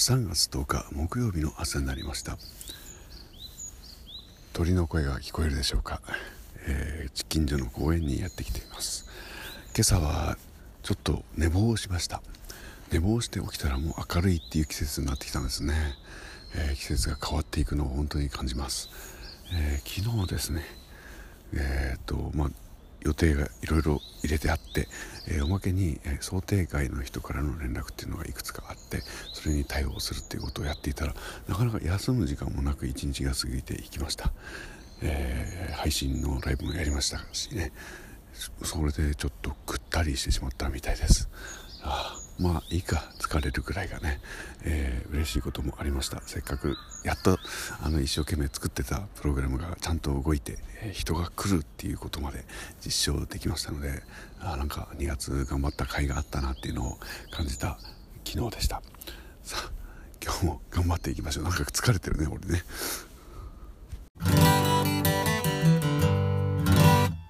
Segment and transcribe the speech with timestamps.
[0.00, 2.38] 3月10日木曜日の朝になりました。
[4.54, 6.00] 鳥の声が聞こえるでしょうか、
[6.66, 9.06] えー、近所の公園にやってきています。
[9.74, 10.38] 今朝は
[10.82, 12.22] ちょっと寝坊しました。
[12.90, 15.74] 寝坊して起きたらもう明るいっていう季節になってきたんですね、
[16.56, 18.88] えー、季節が変わっていくのを本当に感じます、
[19.52, 20.64] えー、昨日ですね
[21.54, 22.50] えっとまあ
[23.02, 24.88] 予定がいろいろ入れてあって、
[25.28, 28.99] えー、おまけに、えー、想定外の人からの連絡っていうのがいくつかあって
[29.50, 31.14] れに対応するっていうことをやっていたら
[31.48, 34.32] なかなか休む時間もなく一日が過ぎていきました、
[35.02, 37.72] えー、配信のライブもやりましたしね。
[38.62, 41.28] それでちょっとぐったりしてしまったみたいです。
[41.82, 43.04] あまあいいか。
[43.18, 44.20] 疲れるぐらいがね、
[44.64, 46.20] えー、嬉しいこともありました。
[46.26, 47.38] せっかくやっと
[47.82, 52.44] あの一生懸命作ってたプログラムがちゃんと動いて、えー、人が来るっていうことまで
[52.84, 54.02] 実証できましたので
[54.40, 56.98] あなんか2月頑張った甲斐があったなっていうのを
[57.30, 57.78] 感じた
[58.24, 58.82] 昨日でした。
[60.44, 61.44] も頑張っていきましょう。
[61.44, 62.62] なんか疲れてるね俺ね。